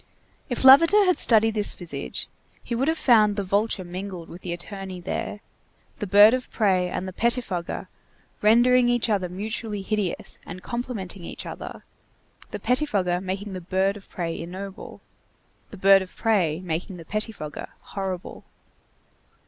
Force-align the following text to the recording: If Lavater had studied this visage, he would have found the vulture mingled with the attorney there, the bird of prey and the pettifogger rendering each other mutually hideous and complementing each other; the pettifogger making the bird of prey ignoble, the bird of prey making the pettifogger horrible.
If 0.49 0.63
Lavater 0.65 1.05
had 1.05 1.19
studied 1.19 1.53
this 1.53 1.73
visage, 1.75 2.27
he 2.63 2.73
would 2.73 2.87
have 2.87 2.97
found 2.97 3.35
the 3.35 3.43
vulture 3.43 3.83
mingled 3.83 4.29
with 4.29 4.41
the 4.41 4.51
attorney 4.51 4.99
there, 4.99 5.41
the 5.99 6.07
bird 6.07 6.33
of 6.33 6.49
prey 6.49 6.89
and 6.89 7.07
the 7.07 7.13
pettifogger 7.13 7.87
rendering 8.41 8.89
each 8.89 9.11
other 9.11 9.29
mutually 9.29 9.83
hideous 9.83 10.39
and 10.43 10.63
complementing 10.63 11.23
each 11.23 11.45
other; 11.45 11.83
the 12.49 12.57
pettifogger 12.59 13.21
making 13.21 13.53
the 13.53 13.61
bird 13.61 13.95
of 13.95 14.09
prey 14.09 14.39
ignoble, 14.41 15.01
the 15.69 15.77
bird 15.77 16.01
of 16.01 16.15
prey 16.15 16.61
making 16.61 16.97
the 16.97 17.05
pettifogger 17.05 17.67
horrible. 17.81 18.43